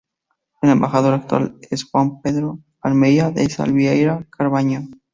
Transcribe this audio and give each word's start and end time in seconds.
El 0.63 0.71
embajador 0.71 1.13
actual 1.13 1.59
es 1.69 1.87
João 1.91 2.21
Pedro 2.23 2.57
de 2.83 2.89
Almeida 2.89 3.29
da 3.29 3.45
Silveira 3.47 4.25
Carvalho. 4.35 4.79